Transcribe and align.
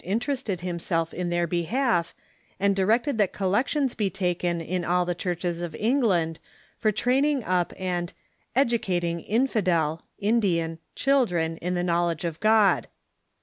interested 0.03 0.61
himself 0.61 1.13
in 1.13 1.29
their 1.29 1.45
behalf, 1.45 2.15
and 2.59 2.75
directed 2.75 3.19
that 3.19 3.31
collections 3.31 3.93
be 3.93 4.09
taken 4.09 4.59
in 4.59 4.83
all 4.83 5.05
the 5.05 5.13
churches 5.13 5.61
of 5.61 5.75
England 5.75 6.39
for 6.79 6.91
training 6.91 7.43
up 7.43 7.71
and 7.77 8.11
"educating 8.55 9.19
infidel 9.19 10.01
(Indian) 10.17 10.79
children 10.95 11.55
in 11.57 11.75
the 11.75 11.83
knowledge 11.83 12.25
of 12.25 12.39
God." 12.39 12.87